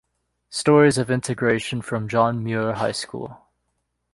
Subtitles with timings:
[0.49, 3.39] Stories of Integration from John Muir High School.